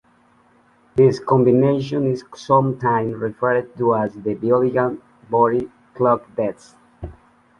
[0.95, 4.97] This combination is sometimes referred to as the Biological
[5.29, 6.75] Body Clock Test.